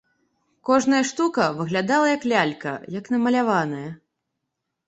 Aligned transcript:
Кожная 0.69 1.01
штука 1.09 1.43
выглядала, 1.59 2.07
як 2.17 2.25
лялька, 2.31 2.73
як 2.99 3.13
намаляваная. 3.17 3.87